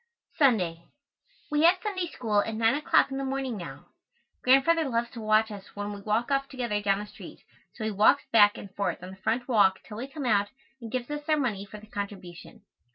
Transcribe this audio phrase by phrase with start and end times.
[0.35, 0.87] Sunday.
[1.51, 3.85] We have Sunday School at nine o'clock in the morning now.
[4.41, 7.43] Grandfather loves to watch us when we walk off together down the street,
[7.75, 10.47] so he walks back and forth on the front walk till we come out,
[10.81, 12.63] and gives us our money for the contribution.